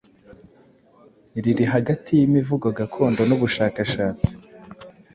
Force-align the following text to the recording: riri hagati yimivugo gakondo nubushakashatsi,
riri 1.41 1.65
hagati 1.73 2.09
yimivugo 2.19 2.67
gakondo 2.77 3.21
nubushakashatsi, 3.25 4.31